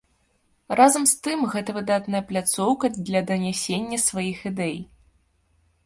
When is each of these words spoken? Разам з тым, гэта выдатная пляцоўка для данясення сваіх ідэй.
Разам 0.79 1.03
з 1.11 1.19
тым, 1.27 1.39
гэта 1.53 1.75
выдатная 1.77 2.23
пляцоўка 2.31 2.91
для 3.07 3.21
данясення 3.31 3.97
сваіх 4.09 4.39
ідэй. 4.53 4.77